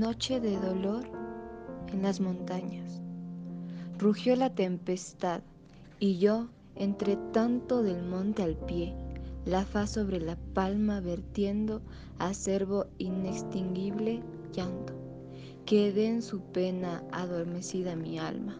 Noche 0.00 0.40
de 0.40 0.58
dolor 0.58 1.04
en 1.88 2.00
las 2.00 2.20
montañas. 2.20 3.02
Rugió 3.98 4.34
la 4.34 4.48
tempestad 4.48 5.42
y 5.98 6.16
yo, 6.16 6.48
entre 6.74 7.16
tanto 7.34 7.82
del 7.82 8.02
monte 8.04 8.42
al 8.42 8.56
pie, 8.56 8.94
la 9.44 9.66
faz 9.66 9.90
sobre 9.90 10.18
la 10.18 10.38
palma 10.54 11.00
vertiendo 11.00 11.82
acervo 12.18 12.86
inextinguible 12.96 14.22
llanto. 14.54 14.94
Quedé 15.66 16.06
en 16.06 16.22
su 16.22 16.40
pena 16.40 17.04
adormecida 17.12 17.94
mi 17.94 18.18
alma. 18.18 18.58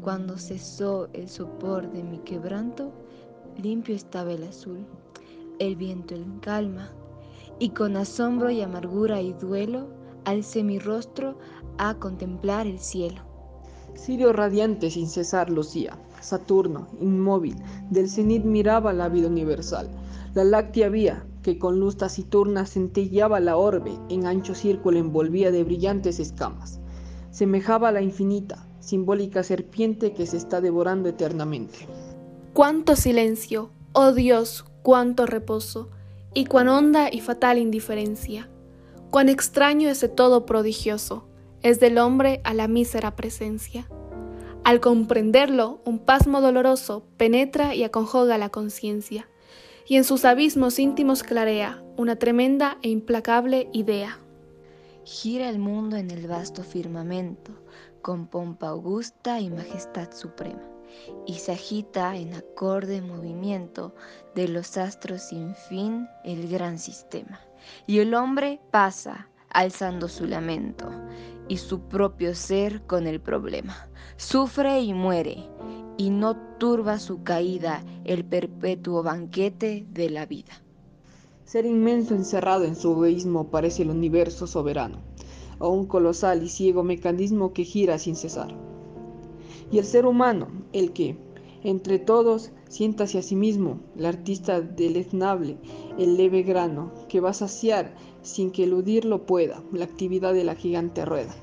Cuando 0.00 0.38
cesó 0.38 1.10
el 1.12 1.28
sopor 1.28 1.92
de 1.92 2.02
mi 2.02 2.20
quebranto, 2.20 2.90
limpio 3.62 3.94
estaba 3.94 4.32
el 4.32 4.44
azul, 4.44 4.86
el 5.58 5.76
viento 5.76 6.14
en 6.14 6.38
calma, 6.38 6.88
y 7.58 7.68
con 7.68 7.98
asombro 7.98 8.48
y 8.48 8.62
amargura 8.62 9.20
y 9.20 9.34
duelo 9.34 9.99
alcé 10.24 10.62
mi 10.62 10.78
rostro 10.78 11.38
a 11.78 11.94
contemplar 11.94 12.66
el 12.66 12.78
cielo. 12.78 13.22
Sirio 13.94 14.32
radiante 14.32 14.90
sin 14.90 15.08
cesar 15.08 15.50
lucía, 15.50 15.98
Saturno, 16.20 16.88
inmóvil, 17.00 17.56
del 17.90 18.08
cenit 18.08 18.44
miraba 18.44 18.92
la 18.92 19.08
vida 19.08 19.28
universal. 19.28 19.90
La 20.34 20.44
láctea 20.44 20.88
vía, 20.88 21.24
que 21.42 21.58
con 21.58 21.80
luz 21.80 21.96
taciturna 21.96 22.66
centellaba 22.66 23.40
la 23.40 23.56
orbe, 23.56 23.98
en 24.10 24.26
ancho 24.26 24.54
círculo 24.54 24.98
envolvía 24.98 25.50
de 25.50 25.64
brillantes 25.64 26.20
escamas. 26.20 26.78
Semejaba 27.30 27.88
a 27.88 27.92
la 27.92 28.02
infinita, 28.02 28.66
simbólica 28.80 29.42
serpiente 29.42 30.12
que 30.12 30.26
se 30.26 30.36
está 30.36 30.60
devorando 30.60 31.08
eternamente. 31.08 31.88
Cuánto 32.52 32.96
silencio, 32.96 33.70
oh 33.92 34.12
Dios, 34.12 34.66
cuánto 34.82 35.26
reposo, 35.26 35.88
y 36.34 36.44
cuán 36.44 36.68
honda 36.68 37.08
y 37.10 37.20
fatal 37.20 37.58
indiferencia. 37.58 38.48
Cuán 39.10 39.28
extraño 39.28 39.88
ese 39.88 40.08
todo 40.08 40.46
prodigioso, 40.46 41.26
es 41.62 41.80
del 41.80 41.98
hombre 41.98 42.40
a 42.44 42.54
la 42.54 42.68
mísera 42.68 43.16
presencia. 43.16 43.88
Al 44.62 44.80
comprenderlo, 44.80 45.80
un 45.84 45.98
pasmo 45.98 46.40
doloroso 46.40 47.04
penetra 47.16 47.74
y 47.74 47.82
aconjoga 47.82 48.38
la 48.38 48.50
conciencia 48.50 49.28
y 49.88 49.96
en 49.96 50.04
sus 50.04 50.24
abismos 50.24 50.78
íntimos 50.78 51.24
clarea 51.24 51.82
una 51.96 52.14
tremenda 52.16 52.78
e 52.82 52.88
implacable 52.90 53.68
idea. 53.72 54.20
Gira 55.04 55.48
el 55.48 55.58
mundo 55.58 55.96
en 55.96 56.12
el 56.12 56.28
vasto 56.28 56.62
firmamento, 56.62 57.52
con 58.02 58.28
pompa 58.28 58.68
augusta 58.68 59.40
y 59.40 59.50
majestad 59.50 60.12
suprema, 60.12 60.62
y 61.26 61.34
se 61.34 61.52
agita 61.52 62.16
en 62.16 62.34
acorde 62.34 63.02
movimiento 63.02 63.94
de 64.34 64.48
los 64.48 64.76
astros 64.76 65.22
sin 65.22 65.54
fin 65.54 66.08
el 66.24 66.48
gran 66.48 66.78
sistema. 66.78 67.40
Y 67.86 67.98
el 67.98 68.14
hombre 68.14 68.60
pasa, 68.70 69.28
alzando 69.50 70.08
su 70.08 70.26
lamento, 70.26 70.88
y 71.48 71.56
su 71.56 71.80
propio 71.80 72.34
ser 72.34 72.82
con 72.86 73.06
el 73.06 73.20
problema. 73.20 73.88
Sufre 74.16 74.80
y 74.80 74.94
muere, 74.94 75.48
y 75.96 76.10
no 76.10 76.36
turba 76.58 76.98
su 76.98 77.22
caída 77.22 77.82
el 78.04 78.24
perpetuo 78.24 79.02
banquete 79.02 79.86
de 79.90 80.10
la 80.10 80.26
vida. 80.26 80.52
Ser 81.44 81.66
inmenso 81.66 82.14
encerrado 82.14 82.64
en 82.64 82.76
su 82.76 82.92
egoísmo 82.92 83.50
parece 83.50 83.82
el 83.82 83.90
universo 83.90 84.46
soberano, 84.46 84.98
o 85.58 85.68
un 85.70 85.86
colosal 85.86 86.44
y 86.44 86.48
ciego 86.48 86.84
mecanismo 86.84 87.52
que 87.52 87.64
gira 87.64 87.98
sin 87.98 88.14
cesar. 88.14 88.54
Y 89.70 89.78
el 89.78 89.84
ser 89.84 90.06
humano, 90.06 90.48
el 90.72 90.92
que, 90.92 91.16
entre 91.62 91.98
todos, 91.98 92.52
sienta 92.68 93.04
hacia 93.04 93.22
sí 93.22 93.36
mismo, 93.36 93.80
el 93.96 94.06
artista 94.06 94.60
deleznable, 94.60 95.58
el 95.98 96.16
leve 96.16 96.42
grano, 96.42 96.92
que 97.08 97.20
va 97.20 97.30
a 97.30 97.34
saciar 97.34 97.94
sin 98.22 98.50
que 98.50 98.64
eludirlo 98.64 99.26
pueda 99.26 99.62
la 99.72 99.84
actividad 99.84 100.32
de 100.32 100.44
la 100.44 100.54
gigante 100.54 101.04
rueda. 101.04 101.34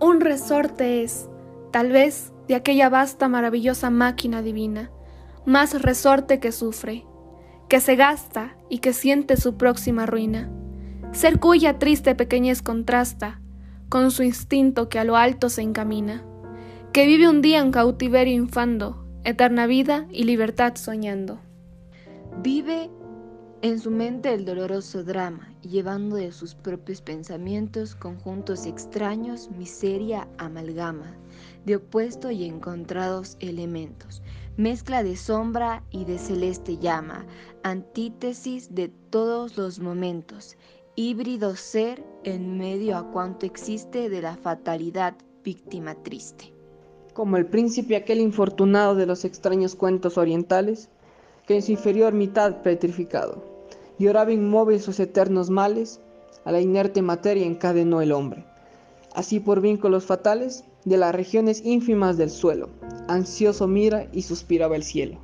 Un 0.00 0.20
resorte 0.20 1.02
es, 1.02 1.28
tal 1.70 1.90
vez, 1.90 2.32
de 2.46 2.54
aquella 2.54 2.88
vasta 2.88 3.28
maravillosa 3.28 3.90
máquina 3.90 4.42
divina, 4.42 4.90
más 5.44 5.80
resorte 5.82 6.40
que 6.40 6.52
sufre, 6.52 7.04
que 7.68 7.80
se 7.80 7.96
gasta 7.96 8.56
y 8.68 8.78
que 8.78 8.92
siente 8.92 9.36
su 9.36 9.56
próxima 9.56 10.06
ruina, 10.06 10.50
ser 11.12 11.40
cuya 11.40 11.78
triste 11.78 12.14
pequeñez 12.14 12.62
contrasta 12.62 13.40
con 13.88 14.10
su 14.10 14.22
instinto 14.22 14.88
que 14.88 14.98
a 14.98 15.04
lo 15.04 15.16
alto 15.16 15.48
se 15.48 15.62
encamina, 15.62 16.24
que 16.98 17.06
vive 17.06 17.28
un 17.28 17.42
día 17.42 17.60
en 17.60 17.70
cautiverio 17.70 18.34
infando, 18.34 19.06
eterna 19.22 19.68
vida 19.68 20.08
y 20.10 20.24
libertad 20.24 20.74
soñando. 20.74 21.38
Vive 22.42 22.90
en 23.62 23.78
su 23.78 23.92
mente 23.92 24.34
el 24.34 24.44
doloroso 24.44 25.04
drama, 25.04 25.54
llevando 25.62 26.16
de 26.16 26.32
sus 26.32 26.56
propios 26.56 27.00
pensamientos 27.00 27.94
conjuntos 27.94 28.66
extraños, 28.66 29.48
miseria, 29.52 30.26
amalgama, 30.38 31.16
de 31.66 31.76
opuesto 31.76 32.32
y 32.32 32.44
encontrados 32.44 33.36
elementos, 33.38 34.20
mezcla 34.56 35.04
de 35.04 35.14
sombra 35.14 35.84
y 35.92 36.04
de 36.04 36.18
celeste 36.18 36.78
llama, 36.78 37.26
antítesis 37.62 38.74
de 38.74 38.88
todos 39.10 39.56
los 39.56 39.78
momentos, 39.78 40.56
híbrido 40.96 41.54
ser 41.54 42.04
en 42.24 42.58
medio 42.58 42.96
a 42.96 43.08
cuanto 43.12 43.46
existe 43.46 44.08
de 44.08 44.20
la 44.20 44.36
fatalidad 44.36 45.14
víctima 45.44 45.94
triste. 46.02 46.57
Como 47.18 47.36
el 47.36 47.46
príncipe 47.46 47.96
aquel 47.96 48.20
infortunado 48.20 48.94
de 48.94 49.04
los 49.04 49.24
extraños 49.24 49.74
cuentos 49.74 50.16
orientales, 50.16 50.88
que 51.48 51.56
en 51.56 51.62
su 51.62 51.72
inferior 51.72 52.12
mitad 52.12 52.62
petrificado, 52.62 53.42
lloraba 53.98 54.30
inmóvil 54.30 54.80
sus 54.80 55.00
eternos 55.00 55.50
males, 55.50 55.98
a 56.44 56.52
la 56.52 56.60
inerte 56.60 57.02
materia 57.02 57.44
encadenó 57.44 58.02
el 58.02 58.12
hombre. 58.12 58.44
Así 59.16 59.40
por 59.40 59.60
vínculos 59.60 60.04
fatales, 60.06 60.62
de 60.84 60.96
las 60.96 61.12
regiones 61.12 61.60
ínfimas 61.64 62.18
del 62.18 62.30
suelo, 62.30 62.68
ansioso 63.08 63.66
mira 63.66 64.06
y 64.12 64.22
suspiraba 64.22 64.76
el 64.76 64.84
cielo. 64.84 65.18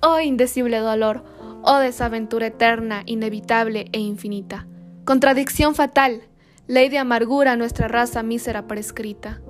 Oh 0.00 0.20
indecible 0.20 0.78
dolor, 0.78 1.24
oh 1.64 1.78
desaventura 1.78 2.46
eterna, 2.46 3.02
inevitable 3.06 3.88
e 3.90 3.98
infinita. 3.98 4.68
Contradicción 5.04 5.74
fatal, 5.74 6.22
ley 6.68 6.88
de 6.88 6.98
amargura 6.98 7.50
a 7.50 7.56
nuestra 7.56 7.88
raza 7.88 8.22
mísera 8.22 8.68
prescrita. 8.68 9.40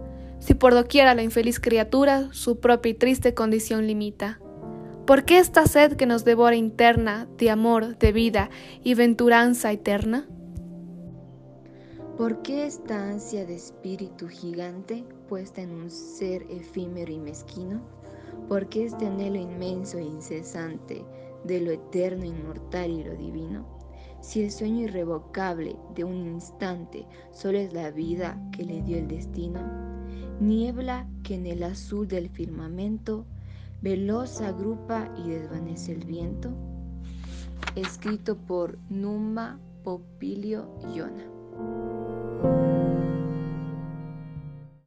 Si 0.44 0.52
por 0.52 0.74
doquiera 0.74 1.14
la 1.14 1.22
infeliz 1.22 1.58
criatura 1.58 2.28
su 2.32 2.60
propia 2.60 2.90
y 2.90 2.94
triste 2.94 3.32
condición 3.32 3.86
limita. 3.86 4.40
¿Por 5.06 5.24
qué 5.24 5.38
esta 5.38 5.64
sed 5.64 5.94
que 5.94 6.04
nos 6.04 6.26
devora 6.26 6.54
interna 6.54 7.26
de 7.38 7.48
amor, 7.48 7.96
de 7.96 8.12
vida 8.12 8.50
y 8.82 8.92
venturanza 8.92 9.72
eterna? 9.72 10.28
¿Por 12.18 12.42
qué 12.42 12.66
esta 12.66 13.08
ansia 13.08 13.46
de 13.46 13.54
espíritu 13.54 14.28
gigante 14.28 15.06
puesta 15.30 15.62
en 15.62 15.70
un 15.70 15.90
ser 15.90 16.42
efímero 16.50 17.10
y 17.10 17.20
mezquino? 17.20 17.80
¿Por 18.46 18.68
qué 18.68 18.84
este 18.84 19.06
anhelo 19.06 19.38
inmenso 19.38 19.96
e 19.96 20.02
incesante 20.02 21.06
de 21.44 21.60
lo 21.62 21.70
eterno, 21.70 22.26
inmortal 22.26 22.90
y 22.90 23.02
lo 23.02 23.16
divino? 23.16 23.66
Si 24.20 24.44
el 24.44 24.50
sueño 24.50 24.82
irrevocable 24.82 25.74
de 25.94 26.04
un 26.04 26.26
instante 26.26 27.06
solo 27.30 27.56
es 27.56 27.72
la 27.72 27.90
vida 27.90 28.38
que 28.52 28.62
le 28.62 28.82
dio 28.82 28.98
el 28.98 29.08
destino, 29.08 29.93
niebla 30.40 31.06
que 31.22 31.34
en 31.34 31.46
el 31.46 31.62
azul 31.62 32.08
del 32.08 32.28
firmamento 32.28 33.24
veloz 33.82 34.40
agrupa 34.40 35.08
y 35.24 35.30
desvanece 35.30 35.92
el 35.92 36.04
viento. 36.04 36.50
Escrito 37.76 38.36
por 38.36 38.78
Numa 38.88 39.58
Popilio 39.82 40.68
Yona. 40.94 41.93